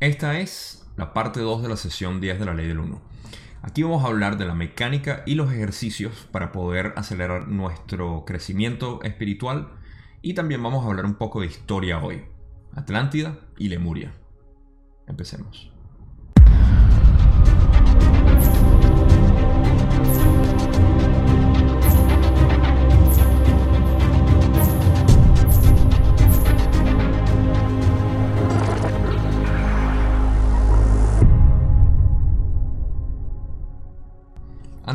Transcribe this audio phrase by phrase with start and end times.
[0.00, 3.02] Esta es la parte 2 de la sesión 10 de la ley del 1.
[3.60, 9.02] Aquí vamos a hablar de la mecánica y los ejercicios para poder acelerar nuestro crecimiento
[9.02, 9.68] espiritual
[10.22, 12.24] y también vamos a hablar un poco de historia hoy.
[12.74, 14.14] Atlántida y Lemuria.
[15.06, 15.70] Empecemos.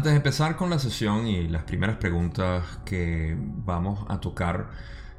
[0.05, 4.69] Antes de empezar con la sesión y las primeras preguntas que vamos a tocar,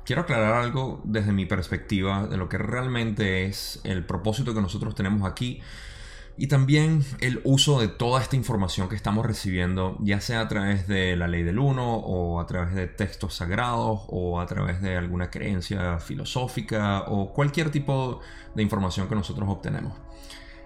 [0.05, 4.95] quiero aclarar algo desde mi perspectiva de lo que realmente es el propósito que nosotros
[4.95, 5.61] tenemos aquí
[6.37, 10.87] y también el uso de toda esta información que estamos recibiendo, ya sea a través
[10.87, 14.97] de la ley del uno o a través de textos sagrados o a través de
[14.97, 18.21] alguna creencia filosófica o cualquier tipo
[18.55, 19.95] de información que nosotros obtenemos.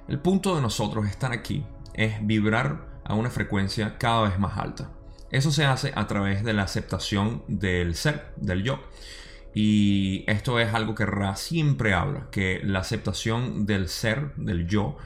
[0.09, 4.91] El punto de nosotros estar aquí es vibrar a una frecuencia cada vez más alta.
[5.30, 8.80] Eso se hace a través de la aceptación del ser, del yo.
[9.52, 14.97] Y esto es algo que Ra siempre habla, que la aceptación del ser, del yo,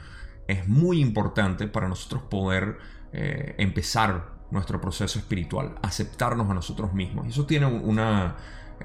[0.47, 2.77] es muy importante para nosotros poder
[3.11, 7.27] eh, empezar nuestro proceso espiritual, aceptarnos a nosotros mismos.
[7.27, 8.35] Eso tiene una,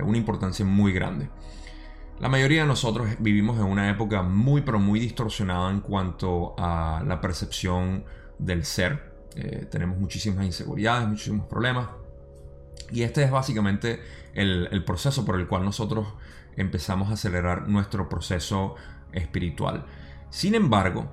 [0.01, 1.29] una importancia muy grande.
[2.21, 7.03] La mayoría de nosotros vivimos en una época muy pero muy distorsionada en cuanto a
[7.07, 8.05] la percepción
[8.39, 9.10] del ser.
[9.37, 11.89] Eh, tenemos muchísimas inseguridades, muchísimos problemas.
[12.91, 14.01] Y este es básicamente
[14.35, 16.09] el, proceso por el cual nosotros
[16.57, 18.75] empezamos a acelerar nuestro proceso
[19.13, 19.87] espiritual.
[20.31, 21.11] Sin embargo,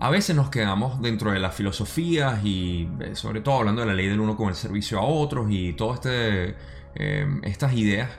[0.00, 3.94] a veces nos quedamos dentro de las filosofías y eh, sobre todo hablando de la
[3.94, 6.56] ley del uno con el servicio a otros y todas este,
[6.96, 8.10] eh, estas ideas.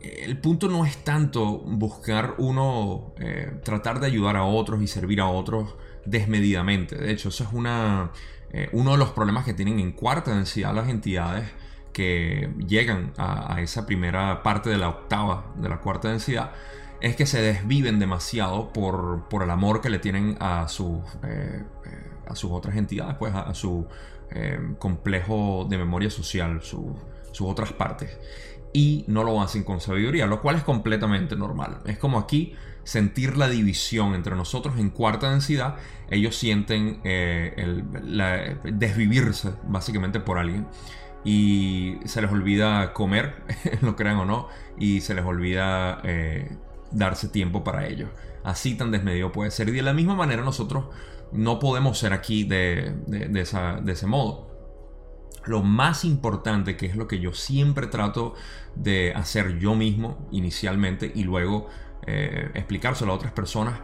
[0.00, 3.14] El punto no es tanto buscar uno,
[3.64, 6.96] tratar de ayudar a otros y servir a otros desmedidamente.
[6.96, 8.10] De hecho, eso es una,
[8.72, 11.50] uno de los problemas que tienen en cuarta densidad las entidades
[11.94, 16.50] que llegan a, esa primera parte de la octava de la cuarta densidad
[17.00, 22.10] es que se desviven demasiado por, el amor que le tienen a, sus, eh, eh,
[22.26, 23.86] a sus otras entidades, pues a, su
[24.30, 26.86] eh, complejo de memoria social, sus
[27.40, 28.18] otras partes.
[28.74, 31.78] Y no lo hacen con sabiduría, lo cual es completamente normal.
[31.86, 35.76] Es como aquí sentir la división entre nosotros en cuarta densidad,
[36.10, 37.84] ellos sienten el,
[38.64, 40.66] desvivirse básicamente por alguien
[41.24, 43.42] y se les olvida comer,
[43.80, 44.48] lo crean o no,
[44.78, 46.56] y se les olvida eh,
[46.92, 48.08] darse tiempo para ello.
[48.44, 49.70] Así tan desmedido puede ser.
[49.70, 50.86] Y de la misma manera nosotros
[51.32, 52.94] no podemos ser aquí de,
[53.34, 54.53] ese modo.
[55.46, 58.34] Lo más importante, que es lo que yo siempre trato
[58.74, 61.68] de hacer yo mismo inicialmente y luego
[62.06, 63.80] eh, explicárselo a otras personas,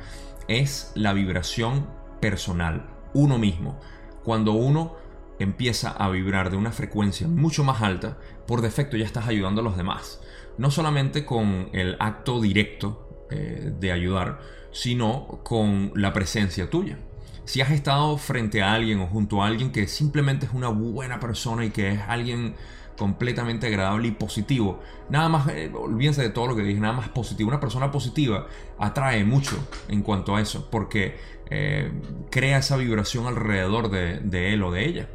[0.49, 1.87] es la vibración
[2.21, 3.79] personal, uno mismo.
[4.25, 4.97] Cuando uno
[5.39, 9.65] empieza a vibrar de una frecuencia mucho más alta, por defecto ya estás ayudando a
[9.65, 10.21] los demás.
[10.59, 14.41] No solamente con el acto directo eh, de ayudar,
[14.73, 16.99] sino con la presencia tuya.
[17.45, 21.19] Si has estado frente a alguien o junto a alguien que simplemente es una buena
[21.21, 22.55] persona y que es alguien
[23.01, 24.79] completamente agradable y positivo.
[25.09, 27.49] Nada más, eh, olvídense de todo lo que dije, nada más positivo.
[27.49, 28.47] Una persona positiva
[28.79, 29.57] atrae mucho
[29.89, 31.17] en cuanto a eso, porque
[31.49, 31.91] eh,
[32.31, 35.09] crea esa vibración alrededor de, él o de ella.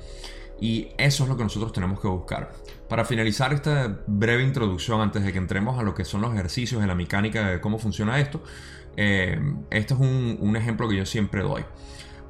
[0.59, 2.53] Y eso es lo que nosotros tenemos que buscar.
[2.90, 6.81] Para finalizar esta breve introducción, antes de que entremos a lo que son los ejercicios
[6.81, 8.42] de la mecánica de cómo funciona esto,
[8.97, 11.63] eh, este es un, ejemplo que yo siempre doy.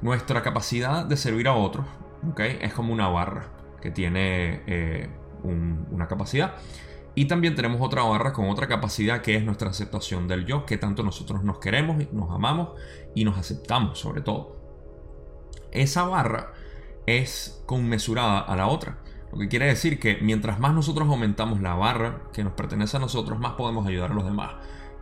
[0.02, 1.86] Nuestra capacidad de servir a otros
[2.30, 2.58] ¿okay?
[2.60, 3.48] es como una barra
[3.80, 5.08] que tiene
[5.42, 6.56] una capacidad.
[7.14, 10.76] Y también tenemos otra barra con otra capacidad que es nuestra aceptación del yo, que
[10.76, 12.70] tanto nosotros nos queremos, nos amamos
[13.14, 14.54] y nos aceptamos sobre todo.
[15.72, 16.52] Esa barra
[17.06, 18.98] es conmesurada a la otra.
[19.32, 23.00] Lo que quiere decir que mientras más nosotros aumentamos la barra que nos pertenece a
[23.00, 24.54] nosotros, más podemos ayudar a los demás.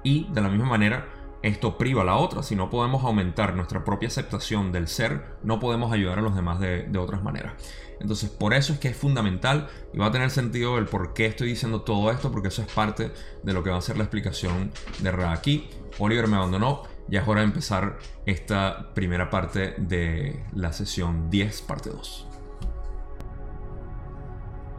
[0.04, 1.08] Y de la misma manera,
[1.44, 2.42] esto priva a la otra.
[2.42, 6.58] Si no podemos aumentar nuestra propia aceptación del ser, no podemos ayudar a los demás
[6.58, 7.52] de, otras maneras.
[8.00, 11.26] Entonces, por eso es que es fundamental y va a tener sentido el por qué
[11.26, 13.12] estoy diciendo todo esto, porque eso es parte
[13.42, 15.68] de lo que va a ser la explicación de Ra aquí.
[15.98, 16.82] Oliver me abandonó.
[17.08, 22.26] Ya es hora de empezar esta primera parte de la sesión 10, parte 2.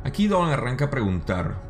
[0.03, 1.61] Aquí Don arranca a preguntar,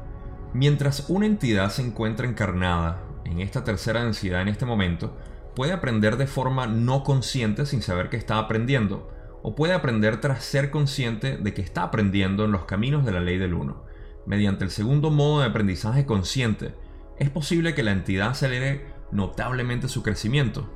[0.54, 5.18] mientras una entidad se encuentra encarnada en esta tercera densidad en este momento,
[5.56, 9.12] puede aprender de forma no consciente sin saber que está aprendiendo,
[9.42, 13.20] o puede aprender tras ser consciente de que está aprendiendo en los caminos de la
[13.20, 13.84] ley del uno.
[14.26, 16.74] Mediante el segundo modo de aprendizaje consciente,
[17.20, 20.70] es posible que la entidad acelere notablemente su crecimiento.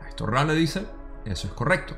[0.00, 0.26] Esto esto.
[0.26, 0.86] Ra le dice,
[1.24, 1.96] eso es correcto.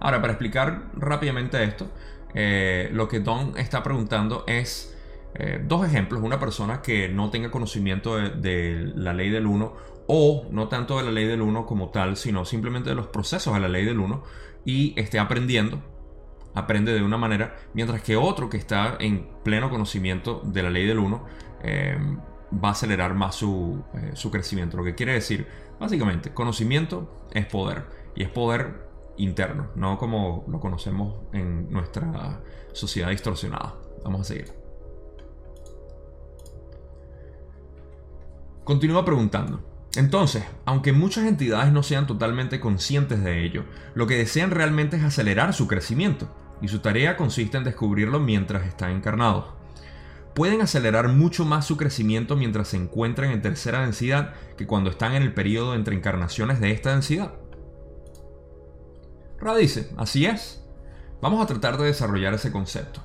[0.00, 1.90] Ahora, para explicar rápidamente esto,
[2.34, 4.91] eh, lo que Don está preguntando es
[5.34, 6.22] eh, dos ejemplos.
[6.22, 9.72] Una persona que no tenga conocimiento de, la ley del 1
[10.06, 13.54] o no tanto de la ley del 1 como tal, sino simplemente de los procesos
[13.54, 14.22] de la ley del 1
[14.64, 15.80] y esté aprendiendo,
[16.54, 20.86] aprende de una manera, mientras que otro que está en pleno conocimiento de la ley
[20.86, 21.24] del 1
[21.62, 21.98] eh,
[22.52, 23.82] va a acelerar más su,
[24.12, 24.76] su crecimiento.
[24.76, 25.46] Lo que quiere decir,
[25.80, 32.40] básicamente, conocimiento es poder y es poder interno, no como lo conocemos en nuestra
[32.72, 33.76] sociedad distorsionada.
[34.04, 34.61] Vamos a seguir.
[38.64, 39.60] Continúa preguntando.
[39.96, 43.64] Entonces, aunque muchas entidades no sean totalmente conscientes de ello,
[43.94, 48.66] lo que desean realmente es acelerar su crecimiento, y su tarea consiste en descubrirlo mientras
[48.66, 49.46] están encarnados.
[50.34, 55.14] Pueden acelerar mucho más su crecimiento mientras se encuentran en tercera densidad que cuando están
[55.14, 57.34] en el periodo entre encarnaciones de esta densidad.
[59.40, 60.64] Ra dice, así es.
[61.20, 63.02] Vamos a tratar de desarrollar ese concepto.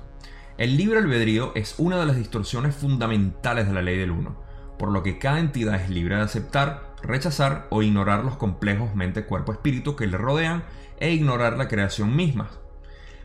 [0.56, 4.47] El libre albedrío es una de las distorsiones fundamentales de la ley del uno,
[4.78, 9.24] por lo que cada entidad es libre de aceptar, rechazar o ignorar los complejos mente,
[9.24, 10.64] cuerpo, espíritu que le rodean
[11.00, 12.50] e ignorar la creación misma.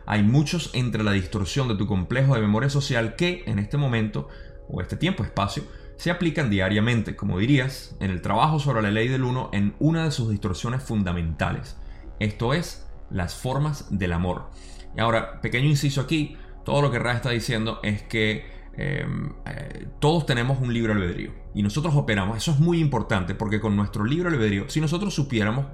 [0.06, 4.28] Hay muchos entre la distorsión de tu complejo de memoria social que, en este momento,
[4.68, 5.64] o este tiempo-espacio,
[5.96, 10.04] se aplican diariamente, como dirías, en el trabajo sobre la ley del uno en una
[10.04, 11.78] de sus distorsiones fundamentales.
[12.20, 14.50] Esto es, las formas del amor.
[14.98, 19.88] Y ahora, pequeño inciso aquí, todo lo que Ra está diciendo es que em, eh,
[20.00, 22.38] todos tenemos un libre albedrío y nosotros operamos.
[22.38, 25.66] Eso es muy importante porque con nuestro libre albedrío, si nosotros supiéramos,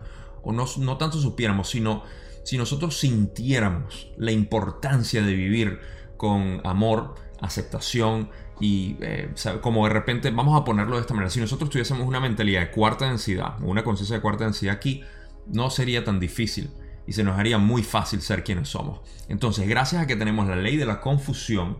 [0.44, 2.04] o no, tanto supiéramos, sino
[2.44, 5.80] si nosotros sintiéramos la importancia de vivir
[6.18, 8.30] con amor, aceptación
[8.60, 12.20] y eh, como de repente, vamos a ponerlo de esta manera, si nosotros tuviésemos una
[12.20, 15.04] mentalidad de cuarta densidad, una conciencia de cuarta densidad aquí,
[15.48, 16.70] no sería tan difícil
[17.08, 19.02] y se nos haría muy fácil ser quienes somos.
[19.30, 21.78] Entonces, gracias a que tenemos la ley de la confusión,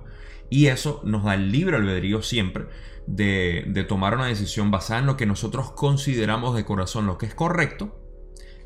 [0.50, 2.68] y eso nos da el libre albedrío siempre
[3.08, 7.34] de, tomar una decisión basada en lo que nosotros consideramos de corazón lo que es
[7.34, 7.96] correcto,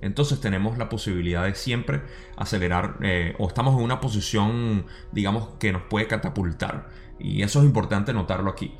[0.01, 2.01] entonces tenemos la posibilidad de siempre
[2.35, 6.89] acelerar eh, o estamos en una posición, digamos, que nos puede catapultar.
[7.19, 8.77] Y eso es importante notarlo aquí.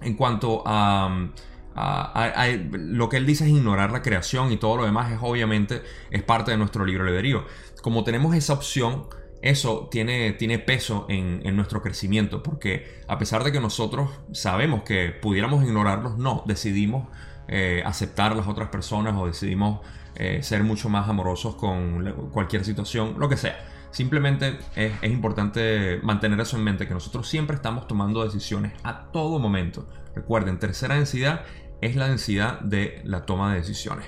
[0.00, 1.28] En cuanto a
[1.76, 6.22] lo que él dice es ignorar la creación y todo lo demás es obviamente es
[6.22, 7.44] parte de nuestro libro albedrío.
[7.82, 9.06] Como tenemos esa opción,
[9.44, 15.10] eso tiene, tiene peso en, nuestro crecimiento, porque a pesar de que nosotros sabemos que
[15.10, 17.08] pudiéramos ignorarlos, no, decidimos
[17.48, 19.80] eh, aceptar a las otras personas o decidimos
[20.14, 23.68] eh, ser mucho más amorosos con cualquier situación, lo que sea.
[23.90, 29.10] Simplemente es, es, importante mantener eso en mente, que nosotros siempre estamos tomando decisiones a
[29.12, 29.86] todo momento.
[30.14, 31.42] Recuerden, tercera densidad
[31.82, 34.06] es la densidad de la toma de decisiones.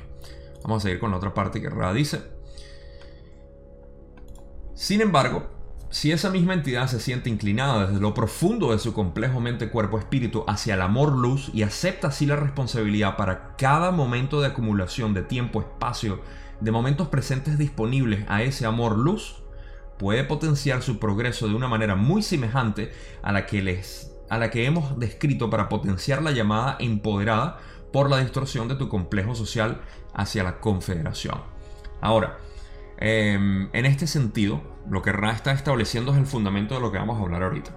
[0.63, 2.36] Vamos a seguir con la otra parte que Ra dice.
[4.77, 5.49] Sin embargo,
[5.89, 9.99] si esa misma entidad se siente inclinada desde lo profundo de su complejo mente, cuerpo,
[9.99, 15.15] espíritu hacia el amor luz y acepta así la responsabilidad para cada momento de acumulación
[15.15, 16.21] de tiempo, espacio,
[16.61, 19.43] de momentos presentes disponibles a ese amor luz,
[19.99, 22.93] puede potenciar su progreso de una manera muy semejante
[23.23, 27.61] a la que les a la que hemos descrito para potenciar la llamada empoderada
[27.95, 29.81] por la distorsión de tu complejo social
[30.13, 31.41] hacia la confederación.
[32.03, 32.37] Ahora,
[32.99, 36.99] em, en este sentido, lo que Ra está estableciendo es el fundamento de lo que
[36.99, 37.77] vamos a hablar ahorita.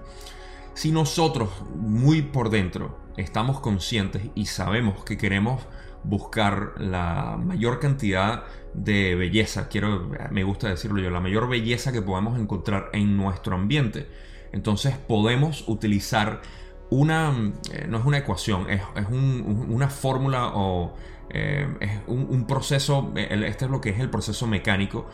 [0.73, 5.61] Si nosotros muy por dentro estamos conscientes y sabemos que queremos
[6.03, 12.01] buscar la mayor cantidad de belleza, quiero, me gusta decirlo yo, la mayor belleza que
[12.01, 14.07] podamos encontrar en nuestro ambiente,
[14.51, 16.41] entonces podemos utilizar
[16.89, 20.95] una, eh, no es una ecuación, es, una fórmula o
[21.31, 25.07] eh, es un, proceso, este es lo que es el proceso mecánico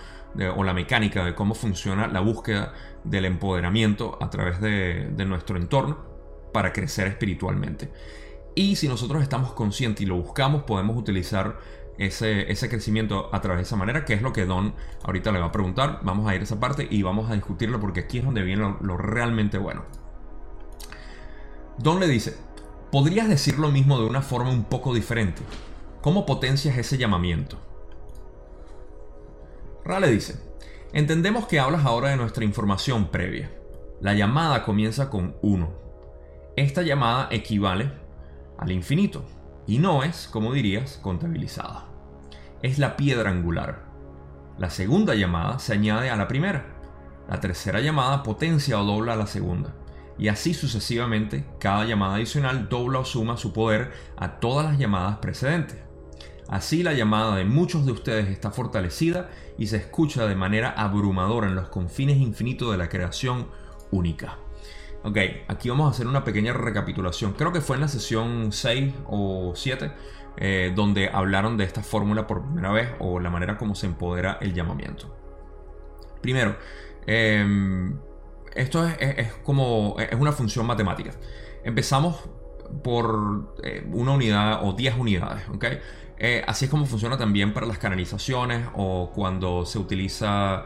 [0.56, 5.98] o la mecánica de cómo funciona la búsqueda del empoderamiento a través de, nuestro entorno
[6.52, 7.92] para crecer espiritualmente.
[8.56, 11.58] Y si nosotros estamos conscientes y lo buscamos, podemos utilizar
[11.98, 15.48] ese, crecimiento a través de esa manera, que es lo que Don ahorita le va
[15.48, 16.00] a preguntar.
[16.04, 18.76] Vamos a ir a esa parte y vamos a discutirlo porque aquí es donde viene
[18.82, 19.84] lo, realmente bueno.
[21.78, 22.38] Don le dice,
[22.92, 25.42] ¿podrías decir lo mismo de una forma un poco diferente?
[26.06, 27.58] ¿Cómo potencias ese llamamiento?
[29.84, 30.40] Ra le dice,
[30.94, 33.52] entendemos que hablas ahora de nuestra información previa.
[34.02, 35.68] La llamada comienza con 1.
[36.58, 37.92] Esta llamada equivale
[38.60, 39.26] al infinito
[39.66, 41.86] y no es, como dirías, contabilizada.
[42.62, 43.86] Es la piedra angular.
[44.60, 46.68] La segunda llamada se añade a la primera.
[47.28, 49.74] La tercera llamada potencia o dobla a la segunda.
[50.20, 55.18] Y así sucesivamente, cada llamada adicional dobla o suma su poder a todas las llamadas
[55.18, 55.85] precedentes.
[56.48, 61.48] Así la llamada de muchos de ustedes está fortalecida y se escucha de manera abrumadora
[61.48, 63.48] en los confines infinitos de la creación
[63.92, 64.38] única.
[65.04, 67.34] Ok, aquí vamos a hacer una pequeña recapitulación.
[67.34, 69.92] Creo que fue en la sesión 6 o 7
[70.38, 74.38] eh, donde hablaron de esta fórmula por primera vez o la manera como se empodera
[74.42, 75.16] el llamamiento.
[76.22, 76.58] Primero,
[77.06, 77.98] em,
[78.54, 81.12] esto es, como es una función matemática.
[81.64, 82.28] Empezamos
[82.84, 85.66] por eh, una unidad o 10 unidades, ¿ok?
[86.18, 90.64] Eh, así es como funciona también para las canalizaciones o cuando se utiliza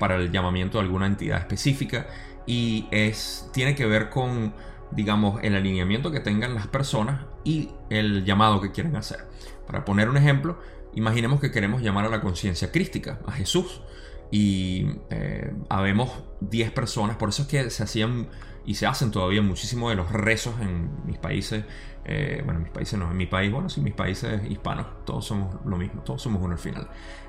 [0.00, 2.08] para el llamamiento de alguna entidad específica
[2.46, 4.52] y es, tiene que ver con
[4.94, 9.20] digamos, el alineamiento que tengan las personas y el llamado que quieren hacer.
[9.66, 10.58] Para poner un ejemplo,
[10.94, 13.82] imaginemos que queremos llamar a la conciencia crística, a Jesús,
[14.30, 16.10] y eh, habemos
[16.40, 18.28] 10 personas, por eso es que se hacían
[18.64, 21.64] y se hacen todavía muchísimo de los rezos en mis países,
[22.04, 25.24] eh, bueno, en mis países no, en mi país, bueno, sí, mis países hispanos, todos
[25.24, 26.88] somos lo mismo, todos somos uno al final.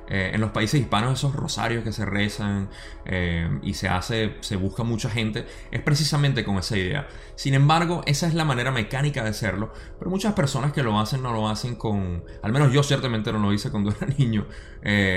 [0.10, 2.70] Eh, en los países hispanos esos rosarios que se rezan
[3.06, 7.08] eh, y se hace, se busca mucha gente, es precisamente con esa idea.
[7.36, 11.22] Sin embargo, esa es la manera mecánica de hacerlo, pero muchas personas que lo hacen
[11.22, 14.48] no lo hacen con, al menos yo ciertamente no lo hice cuando era niño,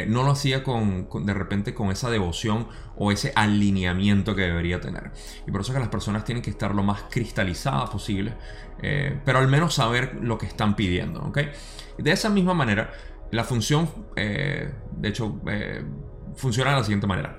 [0.08, 5.12] no lo hacía con, de repente con esa devoción o ese alineamiento que debería tener.
[5.46, 8.34] Y por eso que las personas tienen que estar lo más cristalizadas posible,
[9.24, 11.38] pero al menos saber lo que están pidiendo, ¿ok?
[11.98, 12.92] De esa misma manera,
[13.30, 15.84] la función, eh, de hecho, eh,
[16.34, 17.38] funciona de la siguiente manera.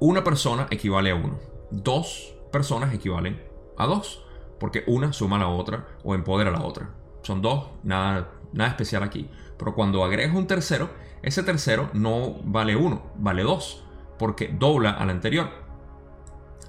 [0.00, 1.38] Una persona equivale a uno.
[1.70, 3.42] Dos personas equivalen
[3.78, 4.24] a dos.
[4.58, 6.90] Porque una suma a la otra o empodera a la otra.
[7.22, 9.28] Son dos, nada, nada especial aquí.
[9.58, 10.90] Pero cuando agregas un tercero,
[11.22, 13.84] ese tercero no vale uno, vale dos.
[14.22, 15.50] Porque dobla al anterior.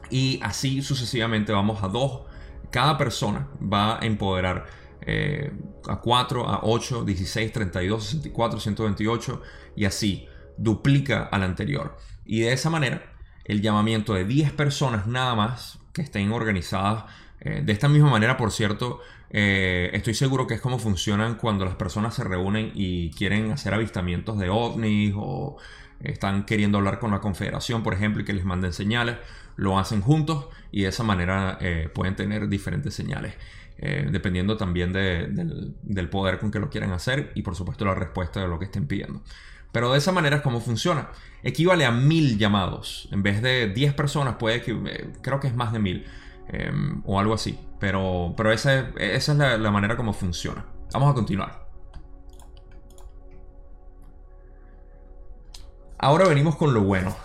[0.10, 2.22] Y así sucesivamente vamos a dos.
[2.72, 4.66] Cada persona va a empoderar
[5.02, 5.52] eh,
[5.88, 9.42] a 4, a 8, 16, 32, 64, 128
[9.76, 11.96] y así duplica al anterior.
[12.26, 13.04] Y de esa manera,
[13.46, 17.04] el llamamiento de 10 personas nada más que estén organizadas
[17.40, 21.66] eh, de esta misma manera, por cierto, eh, estoy seguro que es como funcionan cuando
[21.66, 25.58] las personas se reúnen y quieren hacer avistamientos de ovnis o
[26.04, 29.18] están queriendo hablar con la confederación, por ejemplo, y que les manden señales,
[29.56, 31.60] lo hacen juntos y de esa manera
[31.94, 33.36] pueden tener diferentes señales.
[33.86, 38.40] Eh, dependiendo también del, poder con que lo quieran hacer y por supuesto la respuesta
[38.40, 39.22] de lo que estén pidiendo.
[39.72, 41.10] Pero de esa manera es como funciona.
[41.42, 43.10] Equivale a mil llamados.
[43.12, 46.06] En vez de 10 personas, puede que, eh, creo que es más de mil
[46.48, 47.60] em, o algo así.
[47.80, 50.66] Pero, pero esa, esa es la, la manera como funciona.
[50.94, 51.63] Vamos a continuar.
[56.04, 57.16] Ahora venimos con lo bueno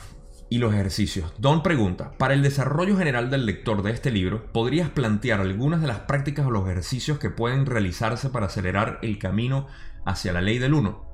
[0.48, 1.32] y los ejercicios.
[1.36, 5.88] Don pregunta, para el desarrollo general del lector de este libro, ¿podrías plantear algunas de
[5.88, 9.66] las prácticas o los ejercicios que pueden realizarse para acelerar el camino
[10.04, 11.04] hacia la ley del 1?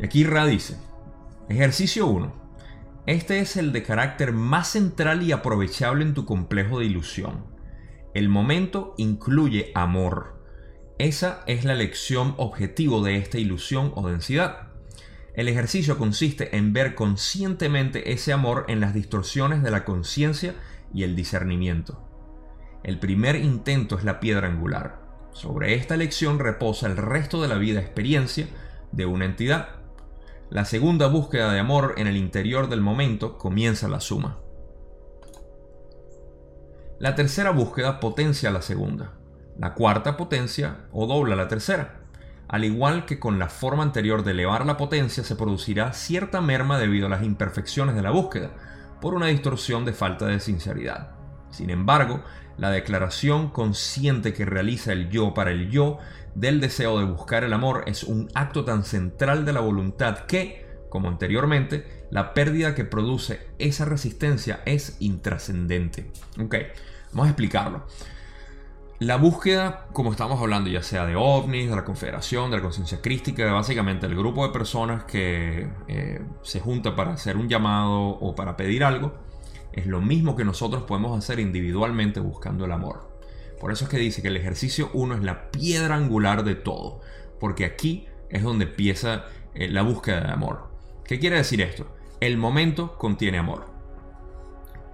[0.00, 0.76] Y aquí Ra dice,
[1.48, 2.32] ejercicio 1.
[3.06, 7.46] Este es el de carácter más central y aprovechable en tu complejo de ilusión.
[8.12, 10.42] El momento incluye amor.
[10.98, 14.67] Esa es la lección objetivo de esta ilusión o densidad.
[15.38, 20.56] El ejercicio consiste en ver conscientemente ese amor en las distorsiones de la conciencia
[20.92, 22.02] y el discernimiento.
[22.82, 24.98] El primer intento es la piedra angular.
[25.30, 28.48] Sobre esta lección reposa el resto de la vida experiencia
[28.90, 29.76] de una entidad.
[30.50, 34.40] La segunda búsqueda de amor en el interior del momento comienza la suma.
[36.98, 39.12] La tercera búsqueda potencia la segunda.
[39.56, 42.07] La cuarta potencia o dobla la tercera.
[42.48, 46.78] Al igual que con la forma anterior de elevar la potencia, se producirá cierta merma
[46.78, 48.50] debido a las imperfecciones de la búsqueda,
[49.00, 51.10] por una distorsión de falta de sinceridad.
[51.50, 52.22] Sin embargo,
[52.56, 55.98] la declaración consciente que realiza el yo para el yo
[56.34, 60.66] del deseo de buscar el amor es un acto tan central de la voluntad que,
[60.88, 66.10] como anteriormente, la pérdida que produce esa resistencia es intrascendente.
[66.40, 66.54] Ok,
[67.12, 67.86] vamos a explicarlo.
[69.00, 73.00] La búsqueda, como estamos hablando, ya sea de ovnis, de la confederación, de la conciencia
[73.00, 78.34] crística, básicamente el grupo de personas que eh, se junta para hacer un llamado o
[78.34, 79.14] para pedir algo,
[79.72, 83.08] es lo mismo que nosotros podemos hacer individualmente buscando el amor.
[83.60, 87.00] Por eso es que dice que el ejercicio 1 es la piedra angular de todo,
[87.38, 90.70] porque aquí es donde empieza eh, la búsqueda de amor.
[91.04, 91.86] ¿Qué quiere decir esto?
[92.18, 93.66] El momento contiene amor.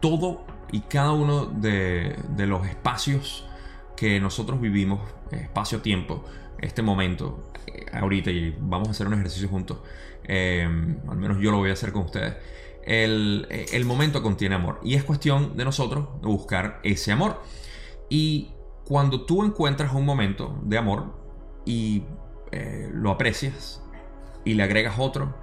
[0.02, 3.48] Todo y cada uno de, de los espacios
[3.96, 6.24] que nosotros vivimos, eh, espacio-tiempo,
[6.58, 9.78] este momento, eh, ahorita, y vamos a hacer un ejercicio juntos,
[10.24, 12.36] eh, al menos yo lo voy a hacer con ustedes,
[12.84, 17.40] el, el, momento contiene amor y es cuestión de nosotros buscar ese amor.
[18.10, 18.52] Y
[18.84, 21.14] cuando tú encuentras un momento de amor
[21.64, 22.02] y
[22.92, 23.82] lo aprecias
[24.44, 25.34] y le agregas otro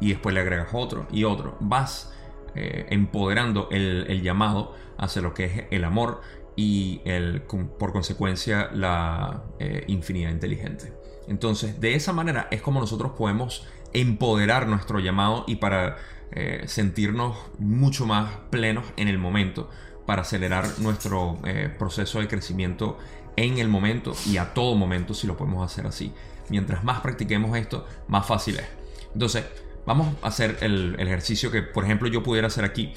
[0.00, 1.56] y después le agregas otro y otro.
[1.60, 2.12] Vas
[2.54, 6.20] empoderando el, llamado hacia lo que es el amor
[6.56, 10.92] y el, por consecuencia la eh, infinidad inteligente.
[11.28, 15.96] Entonces, de esa manera es como nosotros podemos empoderar nuestro llamado y para
[16.32, 19.68] eh, sentirnos mucho más plenos en el momento,
[20.06, 21.38] para acelerar nuestro
[21.78, 22.96] proceso de crecimiento
[23.34, 26.12] en el momento y a todo momento si lo podemos hacer así.
[26.48, 28.66] Mientras más practiquemos esto, más fácil es.
[29.12, 29.44] Entonces,
[29.86, 32.92] Vamos a hacer el, ejercicio que, por ejemplo, yo pudiera hacer aquí.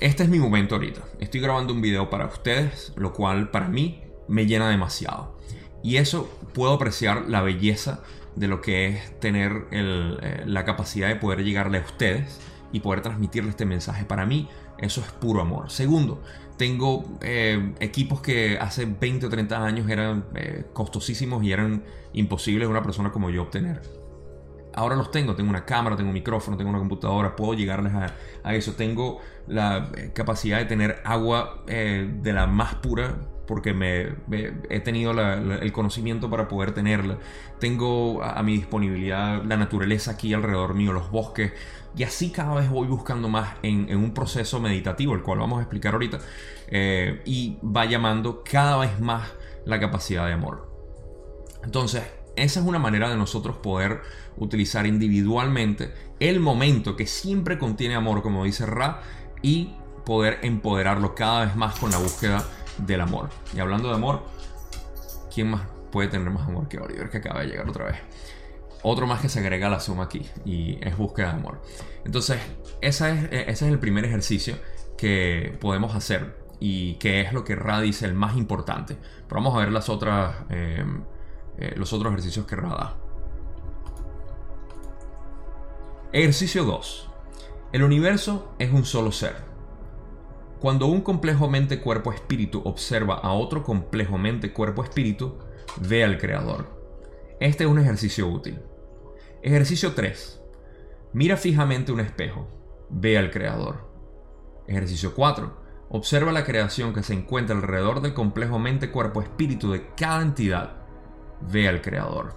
[0.00, 1.00] Este es mi momento ahorita.
[1.18, 5.36] Estoy grabando un video para ustedes, lo cual para mí me llena demasiado.
[5.82, 8.04] Y eso puedo apreciar la belleza
[8.36, 12.38] de lo que es tener eh, la capacidad de poder llegarle a ustedes
[12.72, 14.04] y poder transmitirle este mensaje.
[14.04, 15.68] Para mí, eso es puro amor.
[15.68, 16.22] Segundo,
[16.56, 22.68] tengo eh, equipos que hace 20 o 30 años eran eh, costosísimos y eran imposibles
[22.68, 23.97] de una persona como yo obtener
[24.78, 25.34] ahora los tengo.
[25.34, 28.74] Tengo una cámara, tengo un micrófono, tengo una computadora, puedo llegarles a, eso.
[28.74, 33.16] Tengo la eh, capacidad de tener agua eh, de la más pura
[33.46, 34.14] porque me,
[34.68, 37.18] he tenido el conocimiento para poder tenerla.
[37.58, 41.52] Tengo a, mi disponibilidad la naturaleza aquí alrededor mío, los bosques.
[41.96, 45.62] Y así cada vez voy buscando más en, un proceso meditativo, el cual vamos a
[45.62, 46.18] explicar ahorita.
[46.68, 49.32] Eh, y va llamando cada vez más
[49.64, 50.68] la capacidad de amor.
[51.64, 52.02] Entonces,
[52.42, 54.02] esa es una manera de nosotros poder
[54.36, 59.02] utilizar individualmente el momento que siempre contiene amor, como dice Ra,
[59.42, 62.44] y poder empoderarlo cada vez más con la búsqueda
[62.78, 63.28] del amor.
[63.54, 64.24] Y hablando de amor,
[65.32, 67.96] ¿quién más puede tener más amor que Oliver, que acaba de llegar otra vez?
[68.82, 71.60] Otro más que se agrega a la suma aquí y es búsqueda de amor.
[72.04, 72.38] Entonces,
[72.80, 74.56] esa es, ese es el primer ejercicio
[74.96, 78.96] que podemos hacer y que es lo que Ra dice el más importante.
[79.28, 80.84] Pero vamos a ver las otras, eh,
[81.58, 82.96] eh, los otros ejercicios que Ra da.
[86.12, 87.10] Ejercicio 2.
[87.72, 89.36] El universo es un solo ser.
[90.60, 95.38] Cuando un complejo mente cuerpo espíritu observa a otro complejo mente cuerpo espíritu,
[95.76, 96.66] ve al creador.
[97.40, 98.60] Este es un ejercicio útil.
[99.42, 100.40] Ejercicio 3.
[101.12, 102.48] Mira fijamente un espejo.
[102.90, 103.88] Ve al creador.
[104.66, 105.68] Ejercicio 4.
[105.90, 110.77] Observa la creación que se encuentra alrededor del complejo mente cuerpo espíritu de cada entidad.
[111.40, 112.34] Ve al creador.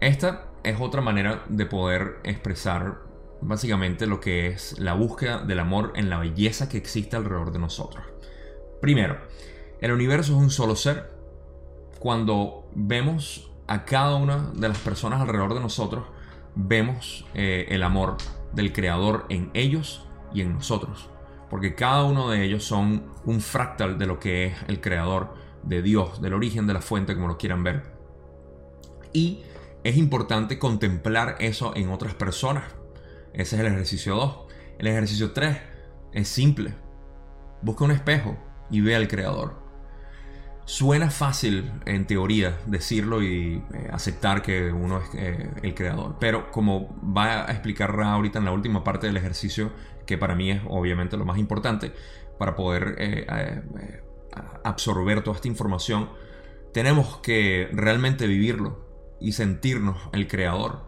[0.00, 2.98] Esta es otra manera de poder expresar
[3.40, 7.58] básicamente lo que es la búsqueda del amor en la belleza que existe alrededor de
[7.58, 8.04] nosotros.
[8.80, 9.18] Primero,
[9.80, 11.12] el universo es un solo ser.
[11.98, 16.04] Cuando vemos a cada una de las personas alrededor de nosotros,
[16.54, 18.16] vemos eh, el amor
[18.52, 21.08] del Creador en ellos y en nosotros.
[21.50, 25.34] Porque cada uno de ellos son un fractal de lo que es el Creador,
[25.66, 27.82] de Dios, del origen de la fuente, como lo quieran ver.
[29.12, 29.42] Y
[29.84, 32.64] es importante contemplar eso en otras personas.
[33.32, 34.38] Ese es el ejercicio 2.
[34.78, 35.58] El ejercicio 3
[36.12, 36.74] es simple.
[37.62, 38.36] Busca un espejo
[38.70, 39.62] y ve al creador.
[40.66, 46.50] Suena fácil en teoría decirlo y eh, aceptar que uno es eh, el creador, pero
[46.50, 49.72] como va a explicar Ra ahorita en la última parte del ejercicio,
[50.06, 51.92] que para mí es obviamente lo más importante
[52.38, 53.26] para poder eh,
[54.64, 56.10] absorber toda esta información,
[56.72, 58.84] tenemos que realmente vivirlo,
[59.24, 60.82] y sentirnos el creador.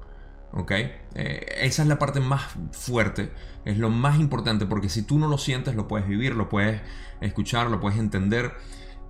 [0.53, 0.71] ¿Ok?
[0.71, 3.31] Eh, esa es la parte más fuerte,
[3.65, 6.81] es lo más importante, porque si tú no lo sientes, lo puedes vivir, lo puedes
[7.21, 8.53] escuchar, lo puedes entender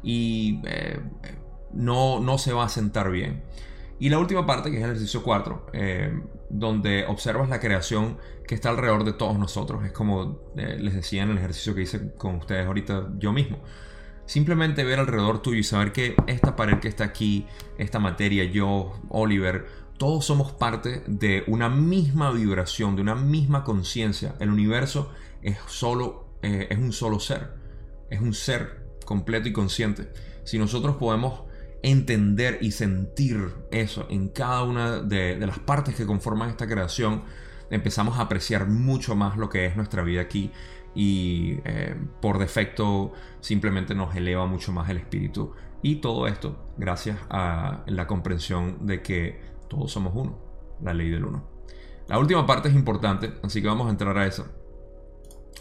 [0.03, 1.01] y eh,
[1.73, 3.45] no, no se va a sentar bien.
[3.99, 6.21] Y la última parte, que es el ejercicio 4, eh,
[6.51, 9.85] donde observas la creación que está alrededor de todos nosotros.
[9.85, 13.59] Es como les decía en el ejercicio que hice con ustedes ahorita yo mismo.
[14.27, 17.47] Simplemente ver alrededor tuyo y saber que esta pared que está aquí,
[17.79, 19.67] esta materia, yo, Oliver,
[19.99, 24.35] todos somos parte de una misma vibración, de una misma conciencia.
[24.41, 25.13] El universo
[25.43, 27.55] es solo, eh, es un solo ser,
[28.11, 30.13] es un ser completo y consciente.
[30.45, 31.45] Si nosotros podemos
[31.85, 37.23] entender y sentir eso en cada una de, de las partes que conforman esta creación,
[37.71, 40.53] empezamos a apreciar mucho más lo que es nuestra vida aquí
[40.97, 45.53] y eh, por defecto simplemente nos eleva mucho más el espíritu.
[45.83, 50.39] Y todo esto gracias a la comprensión de que todos somos uno,
[50.83, 51.49] la ley del uno.
[52.09, 54.47] La última parte es importante, así que vamos a entrar a eso.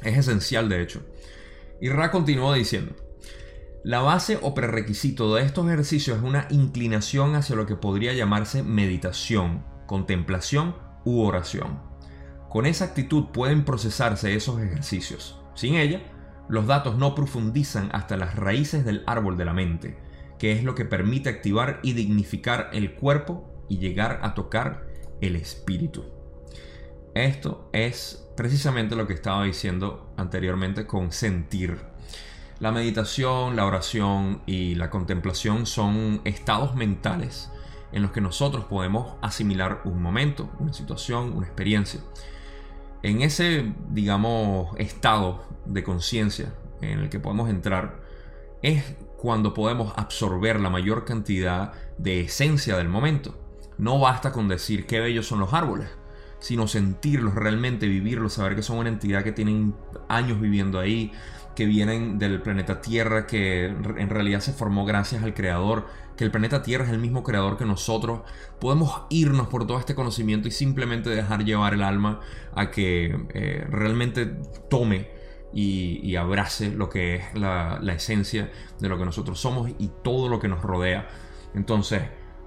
[0.02, 1.06] Es esencial de hecho.
[1.82, 2.96] Y Ra continúa diciendo,
[3.84, 8.64] la base o prerequisito de estos ejercicios es una inclinación hacia lo que podría llamarse
[8.64, 11.95] meditación, contemplación u oración.
[12.56, 15.38] Con esa actitud pueden procesarse esos ejercicios.
[15.56, 16.04] Sin ella,
[16.48, 19.98] los datos no profundizan hasta las raíces del árbol de la mente,
[20.40, 24.88] que es lo que permite activar y dignificar el cuerpo y llegar a tocar
[25.20, 26.06] el espíritu.
[27.14, 31.78] Esto es precisamente lo que estaba diciendo anteriormente con sentir.
[32.62, 37.52] La meditación, la oración y la contemplación son estados mentales
[37.92, 42.00] en los que nosotros podemos asimilar un momento, una situación, una experiencia.
[43.06, 48.00] En ese, digamos, estado de conciencia en el que podemos entrar,
[48.64, 53.38] es cuando podemos absorber la mayor cantidad de esencia del momento.
[53.78, 55.88] No basta con decir qué bellos son los árboles,
[56.40, 59.76] sino sentirlos realmente, vivirlos, saber que son una entidad que tienen
[60.10, 61.12] años viviendo ahí,
[61.56, 65.88] que vienen del planeta Tierra, que en realidad se formó gracias al Creador,
[66.18, 68.22] que el planeta Tierra es el mismo Creador que nosotros.
[68.60, 72.20] Podemos irnos por todo este conocimiento y simplemente dejar llevar el alma
[72.54, 74.26] a que eh, realmente
[74.70, 75.10] tome
[75.54, 80.28] y, abrace lo que es la, la esencia de lo que nosotros somos y todo
[80.28, 81.08] lo que nos rodea.
[81.54, 82.04] Entonces,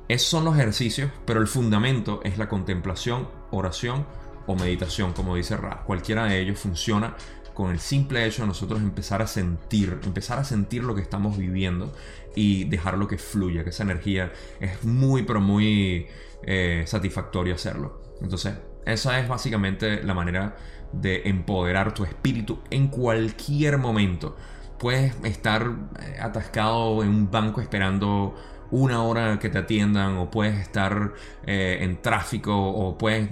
[0.08, 4.06] esos son los ejercicios, pero el fundamento es la contemplación, oración
[4.46, 5.82] o meditación, como dice Ra.
[5.84, 7.14] Cualquiera de ellos funciona
[7.58, 11.36] con el simple hecho de nosotros empezar a sentir, empezar a sentir lo que estamos
[11.36, 11.92] viviendo
[12.36, 16.06] y dejarlo que fluya, que esa energía es muy, pero muy
[16.44, 18.00] eh, satisfactorio hacerlo.
[18.22, 18.54] Entonces,
[18.86, 20.56] esa es básicamente la manera
[20.92, 24.36] de empoderar tu espíritu en cualquier momento.
[24.78, 25.68] Puedes estar
[25.98, 28.36] eh, atascado en un banco esperando
[28.70, 31.12] una hora que te atiendan o puedes estar
[31.44, 33.28] eh, en tráfico o puedes,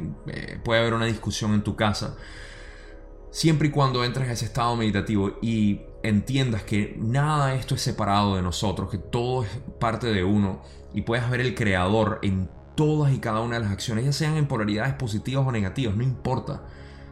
[0.65, 2.17] puede haber una discusión en tu casa
[3.37, 7.83] Siempre y cuando entres a ese estado meditativo y entiendas que nada de esto es
[7.83, 10.63] separado de nosotros, que todo es parte de uno
[10.95, 14.39] y puedes ver el creador en todas y cada una de las acciones, ya sean
[14.39, 16.63] en polaridades positivas o negativas, no importa.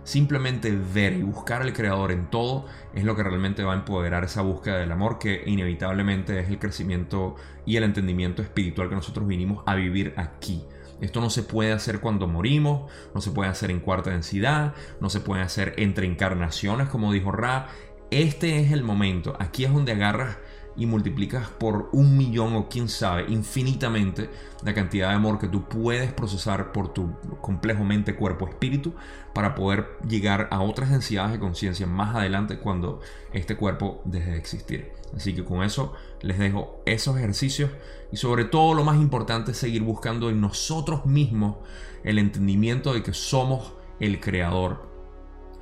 [0.05, 4.25] Simplemente ver y buscar al creador en todo es lo que realmente va a empoderar
[4.25, 9.27] esa búsqueda del amor que inevitablemente es el crecimiento y el entendimiento espiritual que nosotros
[9.27, 10.65] vinimos a vivir aquí.
[11.01, 15.11] Esto no se puede hacer cuando morimos, no se puede hacer en cuarta densidad, no
[15.11, 17.69] se puede hacer entre encarnaciones, como dijo Ra.
[18.11, 20.37] Este es el momento, aquí es donde agarras
[20.77, 24.31] y multiplicas por un millón o quién sabe, infinitamente
[24.63, 28.95] la cantidad de amor que tú puedes procesar por tu complejo mente, cuerpo, espíritu
[29.35, 33.01] para poder llegar a otras densidades de conciencia más adelante cuando
[33.33, 34.93] este cuerpo deje de existir.
[35.17, 37.71] Así que con eso les dejo esos ejercicios
[38.11, 41.57] y sobre todo lo más importante es seguir buscando en nosotros mismos
[42.03, 44.89] el entendimiento de que somos el creador,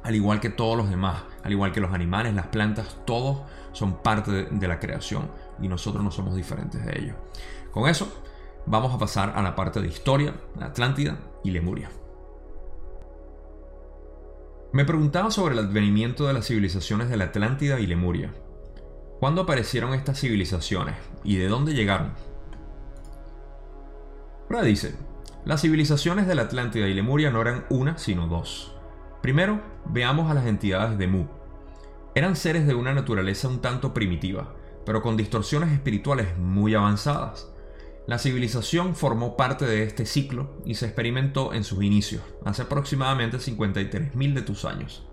[0.02, 4.02] al igual que todos los demás, al igual que los animales, las plantas, todos son
[4.02, 5.30] parte de, la creación
[5.60, 7.16] y nosotros no somos diferentes de ellos.
[7.72, 8.12] Con eso
[8.66, 11.90] vamos a pasar a la parte de historia, Atlántida y Lemuria.
[14.72, 18.32] Me preguntaba sobre el advenimiento de las civilizaciones de la Atlántida y Lemuria.
[19.20, 22.12] ¿Cuándo aparecieron estas civilizaciones y de dónde llegaron?
[24.48, 24.94] Ra dice,
[25.44, 28.74] las civilizaciones de la Atlántida y Lemuria no eran una, sino dos.
[29.20, 31.26] Primero, veamos a las entidades de Mu.
[32.14, 37.50] Eran seres de una naturaleza un tanto primitiva, pero con distorsiones espirituales muy avanzadas.
[38.06, 43.38] La civilización formó parte de este ciclo y se experimentó en sus inicios, hace aproximadamente
[43.38, 45.06] 53.000 de tus años.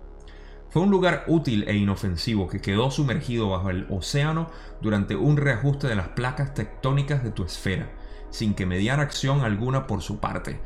[0.68, 4.50] Fue un lugar útil e inofensivo que quedó sumergido bajo el océano
[4.82, 7.90] durante un reajuste de las placas tectónicas de tu esfera,
[8.28, 10.60] sin que mediara acción alguna por su parte.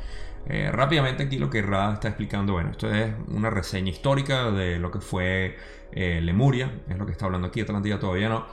[0.47, 4.79] Eh, rápidamente aquí lo que Ra está explicando, bueno, esto es una reseña histórica de
[4.79, 5.57] lo que fue
[5.93, 8.47] eh, Lemuria, es lo que está hablando aquí, Atlántida todavía no.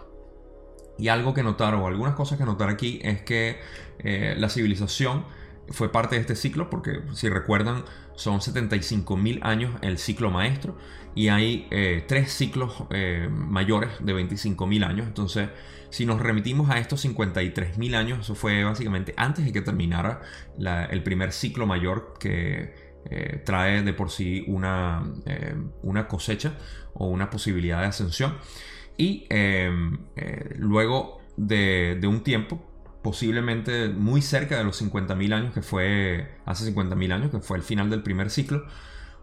[0.97, 3.59] Y algo que notar, o algunas cosas que notar aquí, es que
[3.99, 5.25] eh, la civilización
[5.69, 7.83] fue parte de este ciclo, porque si recuerdan,
[8.15, 10.77] son 75.000 años el ciclo maestro
[11.15, 15.07] y hay eh, tres ciclos eh, mayores de 25.000 años.
[15.07, 15.49] Entonces,
[15.89, 20.21] si nos remitimos a estos 53.000 años, eso fue básicamente antes de que terminara
[20.57, 25.03] el primer ciclo mayor que eh, trae de por sí una,
[25.81, 26.53] una cosecha
[26.93, 28.37] o una posibilidad de ascensión.
[28.97, 29.27] Y
[30.57, 32.70] luego de, de un tiempo,
[33.01, 37.63] posiblemente muy cerca de los 50.000 años, que fue hace 50.000 años, que fue el
[37.63, 38.65] final del primer ciclo,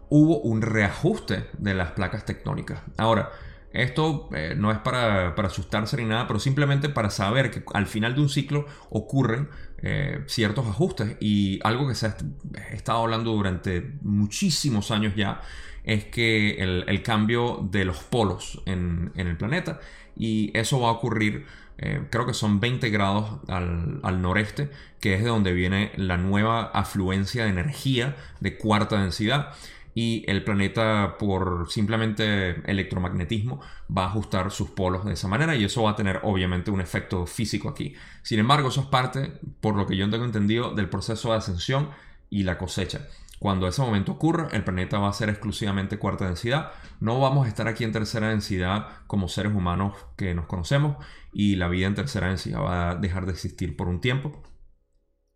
[0.09, 2.81] hubo un reajuste de las placas tectónicas.
[2.97, 3.29] Ahora,
[3.71, 8.15] esto eh, no es para, asustarse ni nada, pero simplemente para saber que al final
[8.15, 9.49] de un ciclo ocurren
[9.83, 11.17] eh, ciertos ajustes.
[11.19, 12.17] Y algo que se ha
[12.71, 15.41] estado hablando durante muchísimos años ya
[15.83, 19.79] es que el, cambio de los polos en, el planeta.
[20.15, 21.45] Y eso va a ocurrir
[21.81, 26.63] eh, creo que son 20 grados al, noreste, que es de donde viene la nueva
[26.73, 29.53] afluencia de energía de cuarta densidad.
[29.95, 33.59] y el planeta por simplemente electromagnetismo
[33.95, 36.79] va a ajustar sus polos de esa manera y eso va a tener obviamente un
[36.79, 37.95] efecto físico aquí.
[38.21, 41.89] Sin embargo, eso es parte, por lo que yo tengo entendido, del proceso de ascensión
[42.29, 43.07] y la cosecha.
[43.39, 46.71] Cuando ese momento ocurra, el planeta va a ser exclusivamente cuarta densidad.
[46.99, 50.97] No vamos a estar aquí en tercera densidad como seres humanos que nos conocemos
[51.31, 54.43] y la vida en tercera densidad va a dejar de existir por un tiempo.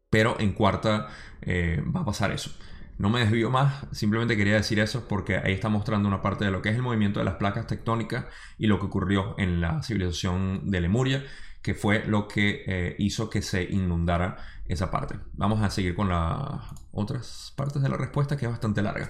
[0.09, 1.07] Pero en cuarta
[1.41, 2.51] eh, va a pasar eso.
[2.97, 6.51] No me desvío más, simplemente quería decir eso porque ahí está mostrando una parte de
[6.51, 8.25] lo que es el movimiento de las placas tectónicas
[8.57, 11.23] y lo que ocurrió en la civilización de Lemuria,
[11.63, 15.15] que fue lo que eh, hizo que se inundara esa parte.
[15.33, 19.09] Vamos a seguir con las otras partes de la respuesta que es bastante larga.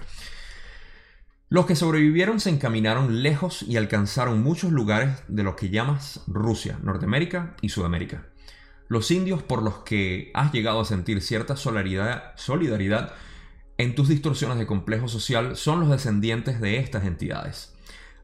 [1.50, 6.78] Los que sobrevivieron se encaminaron lejos y alcanzaron muchos lugares de los que llamas Rusia,
[6.82, 8.26] Norteamérica y Sudamérica.
[8.88, 13.12] Los indios por los que has llegado a sentir cierta solidaridad, solidaridad
[13.78, 17.73] en tus distorsiones de complejo social son los descendientes de estas entidades.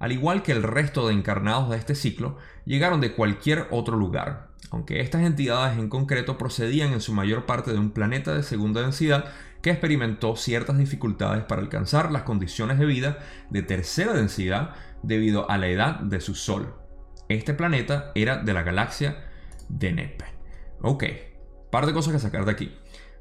[0.00, 4.48] Al igual que el resto de encarnados de este ciclo, llegaron de cualquier otro lugar,
[4.70, 8.80] aunque estas entidades en concreto procedían en su mayor parte de un planeta de segunda
[8.80, 9.26] densidad
[9.62, 13.18] que experimentó ciertas dificultades para alcanzar las condiciones de vida
[13.50, 16.74] de tercera densidad debido a la edad de su Sol.
[17.28, 19.28] Este planeta era de la galaxia
[19.68, 20.24] Deneb.
[20.80, 21.04] Ok,
[21.70, 22.74] par de cosas que sacar de aquí.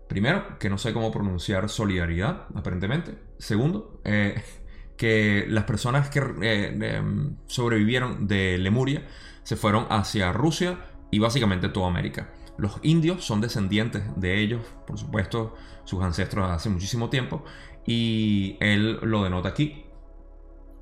[0.08, 3.20] Primero, que no sé cómo pronunciar solidaridad, aparentemente.
[3.38, 4.42] Segundo, eh,
[5.00, 7.02] que las personas que eh,
[7.48, 9.08] sobrevivieron de Lemuria
[9.44, 10.78] se fueron hacia Rusia
[11.10, 12.34] y básicamente toda América.
[12.58, 17.46] Los indios son descendientes de ellos, por supuesto, sus ancestros hace muchísimo tiempo,
[17.86, 19.86] y él lo denota aquí.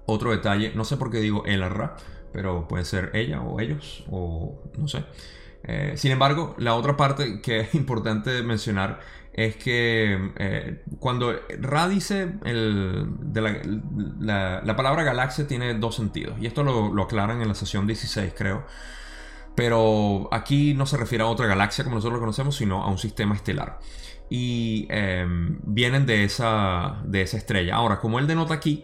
[0.07, 1.95] Otro detalle, no sé por qué digo el arra,
[2.33, 5.05] pero puede ser ella o ellos, o no sé.
[5.63, 8.99] Eh, sin embargo, la otra parte que es importante mencionar
[9.37, 12.33] es que eh, cuando Ra dice
[13.39, 18.33] la, palabra galaxia tiene dos sentidos, y esto lo, lo aclaran en la sesión 16,
[18.35, 18.65] creo.
[19.57, 22.99] Pero aquí no se refiere a otra galaxia como nosotros lo conocemos, sino a un
[22.99, 23.79] sistema estelar.
[24.29, 27.75] Y em, vienen de esa, de esa estrella.
[27.75, 28.83] Ahora, como él denota aquí,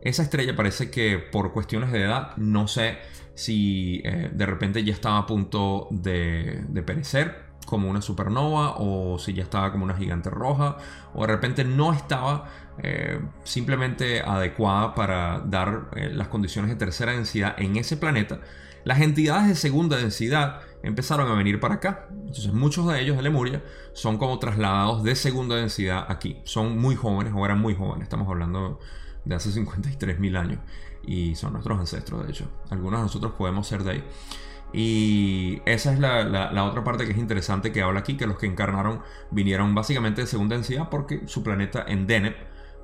[0.00, 2.98] esa estrella parece que por cuestiones de edad, no sé
[3.34, 9.32] si eh, de repente ya estaba a punto de, perecer como una supernova o si
[9.32, 10.76] ya estaba como una gigante roja
[11.14, 12.48] o de repente no estaba
[12.78, 18.40] eh, simplemente adecuada para dar eh, las condiciones de tercera densidad en ese planeta
[18.84, 22.06] las entidades de segunda densidad empezaron a venir para acá.
[22.10, 26.40] Entonces muchos de ellos de Lemuria son como trasladados de segunda densidad aquí.
[26.44, 28.04] Son muy jóvenes o eran muy jóvenes.
[28.04, 28.78] Estamos hablando
[29.24, 30.58] de hace 53.000 años.
[31.06, 32.50] Y son nuestros ancestros, de hecho.
[32.70, 34.04] Algunos de nosotros podemos ser de ahí.
[34.76, 38.46] Y esa es la, otra parte que es interesante que habla aquí, que los que
[38.46, 42.34] encarnaron vinieron básicamente de segunda densidad porque su planeta en Deneb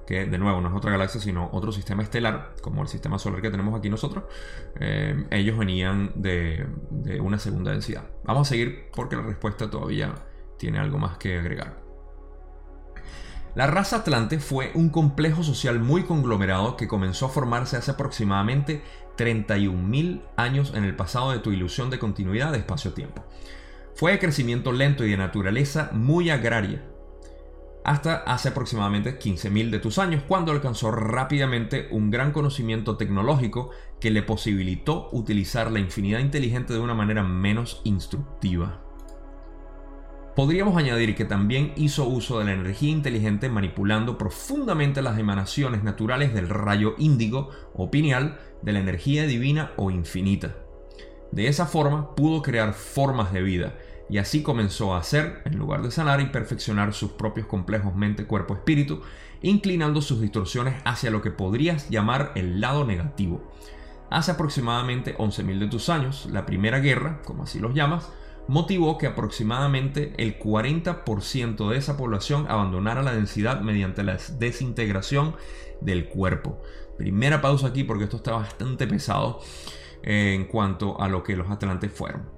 [0.07, 3.40] que de nuevo no es otra galaxia, sino otro sistema estelar, como el sistema solar
[3.40, 4.24] que tenemos aquí nosotros,
[4.81, 8.11] eh, ellos venían de, de una segunda densidad.
[8.24, 10.12] Vamos a seguir porque la respuesta todavía
[10.59, 11.81] tiene algo más que agregar.
[13.55, 18.83] La raza Atlante fue un complejo social muy conglomerado que comenzó a formarse hace aproximadamente
[19.20, 23.22] 31.000 años en el pasado de tu ilusión de continuidad de espacio-tiempo.
[23.94, 26.83] Fue de crecimiento lento y de naturaleza muy agraria,
[27.85, 34.11] hasta hace aproximadamente 15.000 de tus años, cuando alcanzó rápidamente un gran conocimiento tecnológico que
[34.11, 38.80] le posibilitó utilizar la infinidad inteligente de una manera menos instructiva.
[40.40, 46.33] Podríamos añadir que también hizo uso de la energía inteligente manipulando profundamente las emanaciones naturales
[46.33, 50.57] del rayo índigo o pineal de la energía divina o infinita.
[51.31, 53.76] De esa forma pudo crear formas de vida,
[54.09, 58.24] y así comenzó a hacer, en lugar de sanar y perfeccionar sus propios complejos mente,
[58.24, 59.03] cuerpo, espíritu,
[59.42, 63.53] inclinando sus distorsiones hacia lo que podrías llamar el lado negativo.
[64.09, 68.11] Hace aproximadamente 11.000 de tus años, la Primera Guerra, como así los llamas,
[68.50, 75.36] motivó que aproximadamente el 40% de esa población abandonara la densidad mediante la desintegración
[75.80, 76.60] del cuerpo.
[76.98, 79.38] Primera pausa aquí porque esto está bastante pesado
[80.02, 82.28] en cuanto a lo que los atlantes fueron.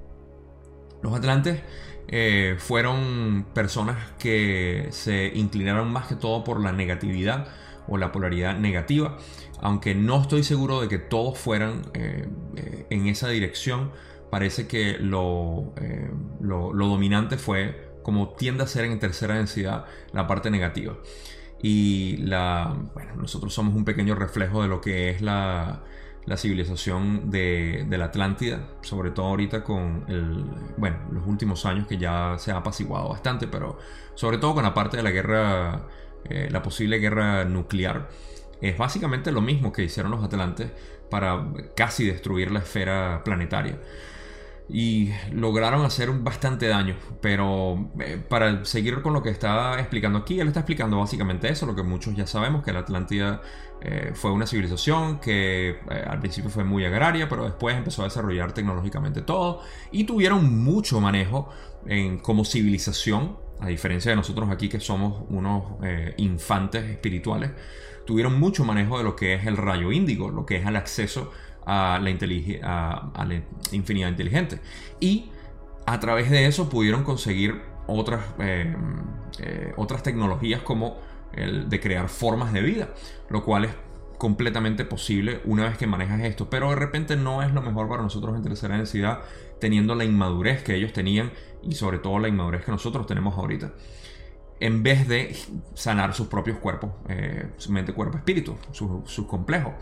[1.02, 1.62] Los atlantes
[2.08, 7.48] eh, fueron personas que se inclinaron más que todo por la negatividad
[7.88, 9.16] o la polaridad negativa,
[9.62, 13.92] aunque no estoy seguro de que todos fueran eh, eh, en esa dirección.
[14.32, 15.74] Parece que lo,
[16.40, 20.96] lo, dominante fue, como tiende a ser en tercera densidad, la parte negativa.
[21.60, 25.82] Y la, bueno, nosotros somos un pequeño reflejo de lo que es la,
[26.24, 30.46] la civilización de, la Atlántida, sobre todo ahorita con el,
[30.78, 33.76] bueno, los últimos años que ya se ha apaciguado bastante, pero
[34.14, 35.88] sobre todo con la parte de la guerra,
[36.24, 38.08] eh, la posible guerra nuclear
[38.62, 40.70] es básicamente lo mismo que hicieron los atlantes
[41.10, 43.76] para casi destruir la esfera planetaria
[44.68, 46.96] y lograron hacer bastante daño.
[47.20, 51.66] Pero eh, para seguir con lo que está explicando aquí, él está explicando básicamente eso,
[51.66, 53.42] lo que muchos ya sabemos, que la Atlántida
[53.80, 58.04] eh, fue una civilización que eh, al principio fue muy agraria, pero después empezó a
[58.06, 61.48] desarrollar tecnológicamente todo y tuvieron mucho manejo
[61.86, 65.64] en, como civilización, a diferencia de nosotros aquí que somos unos
[66.16, 67.52] infantes espirituales,
[68.04, 71.30] tuvieron mucho manejo de lo que es el rayo índigo, lo que es el acceso
[71.66, 72.10] a la,
[72.62, 73.28] a,
[73.72, 74.60] infinidad inteligente.
[75.00, 75.30] Y
[75.86, 78.74] a través de eso pudieron conseguir otras, eh,
[79.40, 80.98] eh, otras tecnologías como
[81.32, 82.88] el de crear formas de vida,
[83.30, 83.72] lo cual es
[84.18, 88.02] completamente posible una vez que manejas esto, pero de repente no es lo mejor para
[88.02, 89.20] nosotros en tercera densidad
[89.58, 93.72] teniendo la inmadurez que ellos tenían y sobre todo la inmadurez que nosotros tenemos ahorita.
[94.60, 95.36] En vez de
[95.74, 99.72] sanar sus propios cuerpos, eh, su mente, cuerpo, espíritu, sus complejos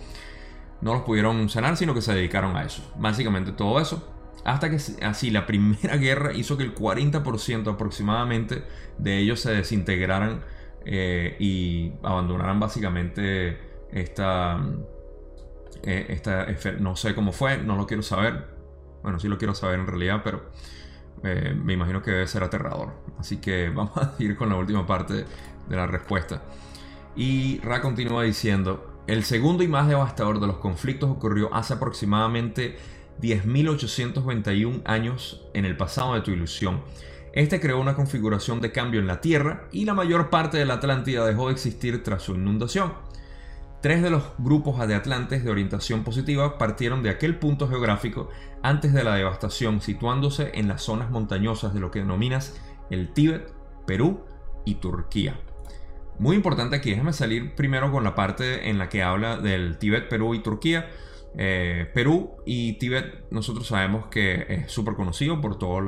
[0.81, 2.83] no los pudieron sanar, sino que se dedicaron a eso.
[2.97, 4.09] Básicamente todo eso.
[4.45, 8.65] Hasta que así la primera guerra hizo que el 40% aproximadamente
[8.99, 10.43] de ellos se desintegraran
[10.85, 13.59] eh, y abandonaran básicamente
[13.93, 14.61] esta,
[15.83, 16.47] eh, esta...
[16.79, 18.47] No sé cómo fue, no lo quiero saber.
[19.03, 20.51] Bueno, sí lo quiero saber en realidad, pero
[21.23, 22.95] eh, me imagino que debe ser aterrador.
[23.19, 25.27] Así que vamos a ir con la última parte
[25.69, 26.43] de la respuesta.
[27.17, 32.77] Y Ra continúa diciendo, el segundo y más devastador de los conflictos ocurrió hace aproximadamente
[33.21, 36.83] 10.821 años en el pasado de tu ilusión.
[37.33, 40.75] Este creó una configuración de cambio en la Tierra y la mayor parte de la
[40.75, 42.93] Atlántida dejó de existir tras su inundación.
[43.83, 48.29] Tres de los grupos de atlantes de orientación positiva partieron de aquel punto geográfico
[48.63, 53.53] antes de la devastación, situándose en las zonas montañosas de lo que denominas el Tíbet,
[53.89, 54.21] Perú
[54.65, 55.41] y Turquía.
[56.21, 60.07] Muy importante aquí, déjame salir primero con la parte en la que habla del Tíbet,
[60.07, 60.91] Perú y Turquía.
[61.35, 65.83] Eh, Perú y Tíbet nosotros sabemos que es súper conocido por todos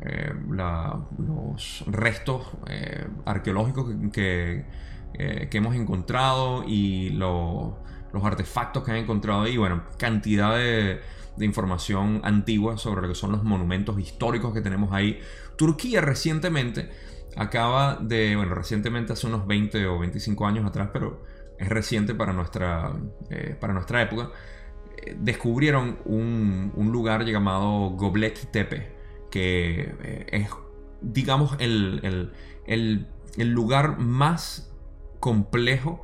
[0.00, 4.66] eh, los restos eh, arqueológicos que,
[5.14, 7.72] hemos encontrado y los
[8.22, 9.56] artefactos que han encontrado ahí.
[9.56, 11.00] Bueno, cantidad de,
[11.34, 15.18] de información antigua sobre lo que son los monumentos históricos que tenemos ahí.
[15.56, 16.90] Turquía recientemente
[17.36, 21.22] acaba de, bueno, recientemente hace unos 20 o 25 años atrás, pero
[21.58, 22.92] es reciente para nuestra,
[23.30, 24.30] eh, para nuestra época,
[24.96, 28.90] eh, descubrieron un, lugar llamado Göbekli Tepe,
[29.30, 30.48] que eh, es,
[31.02, 32.32] digamos, el,
[33.36, 34.72] lugar más
[35.20, 36.02] complejo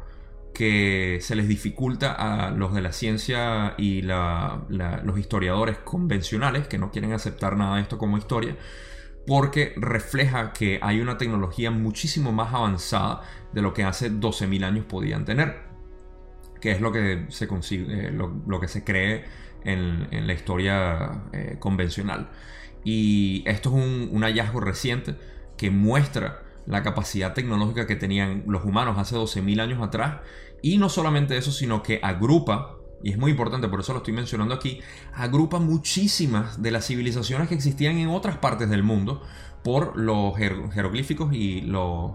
[0.53, 6.91] que se les dificulta a los de la ciencia y los historiadores convencionales que no
[6.91, 8.57] quieren aceptar nada de esto como historia
[9.27, 14.85] porque refleja que hay una tecnología muchísimo más avanzada de lo que hace 12.000 años
[14.87, 15.63] podían tener,
[16.61, 19.25] que es lo que se, consigue, eh, lo, que se cree
[19.65, 22.31] en, la historia eh, convencional.
[22.85, 25.15] Y esto es un, un hallazgo reciente
[25.57, 30.21] que muestra la capacidad tecnológica que tenían los humanos hace 12.000 años atrás.
[30.63, 34.15] Y no solamente eso, sino que agrupa y es muy importante, por eso lo estoy
[34.15, 34.81] mencionando aquí,
[35.15, 39.23] agrupa muchísimas de las civilizaciones que existían en otras partes del mundo
[39.63, 42.13] por los jeroglíficos y los,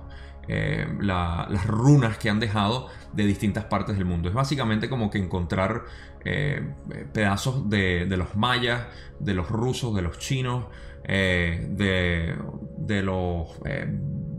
[0.48, 4.30] eh, las runas que han dejado de distintas partes del mundo.
[4.30, 5.84] Es básicamente como que encontrar
[6.24, 6.62] eh,
[7.14, 8.86] pedazos de, los mayas,
[9.20, 10.66] de los rusos, de los chinos,
[11.04, 13.48] eh, de, los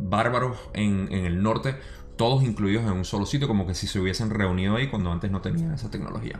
[0.00, 1.76] bárbaros en, en el norte
[2.18, 5.30] todos incluidos en un solo sitio, como que si se hubiesen reunido ahí cuando antes
[5.30, 6.38] no tenían esa tecnología.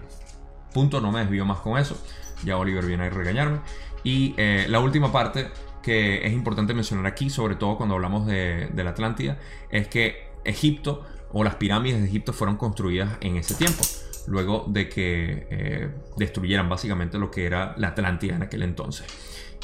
[0.75, 1.97] Punto, no me desvío más con eso.
[2.45, 3.61] Ya Oliver viene a regañarme.
[4.05, 5.49] Y eh, la última parte
[5.83, 9.39] que es importante mencionar aquí, sobre todo cuando hablamos de, la Atlántida,
[9.71, 13.83] es que Egipto o las pirámides de Egipto fueron construidas en ese tiempo,
[14.27, 19.07] luego de que eh, destruyeran básicamente lo que era la Atlántida en aquel entonces.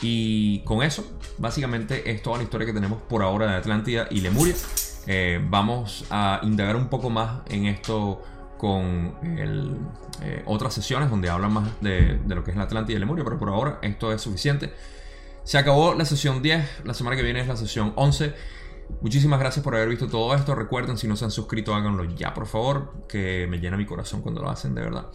[0.01, 4.21] Y con eso, básicamente es toda la historia que tenemos por ahora de Atlántida y
[4.21, 4.55] Lemuria.
[5.07, 8.23] Eh, vamos a indagar un poco más en esto
[8.57, 13.25] con eh, otras sesiones donde hablan más de, lo que es la Atlántida y Lemuria,
[13.25, 14.73] pero por ahora esto es suficiente.
[15.43, 18.35] Se acabó la sesión 10, la semana que viene es la sesión 11.
[19.03, 20.55] Muchísimas gracias por haber visto todo esto.
[20.55, 24.23] Recuerden, si no se han suscrito, háganlo ya, por favor, que me llena mi corazón
[24.23, 25.09] cuando lo hacen, de verdad.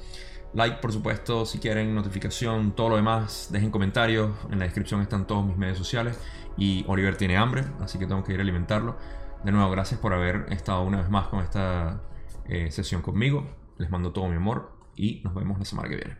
[0.54, 4.32] Like, por supuesto, si quieren notificación, todo lo demás, dejen comentarios.
[4.52, 6.18] En la descripción están todos mis medios sociales.
[6.58, 8.98] Y Oliver tiene hambre, así que tengo que ir a alimentarlo.
[9.44, 12.02] De nuevo, gracias por haber estado una vez más con esta
[12.48, 13.48] eh, sesión conmigo.
[13.78, 16.18] Les mando todo mi amor y nos vemos la semana que viene.